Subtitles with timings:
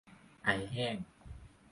[0.43, 0.95] ไอแห้ง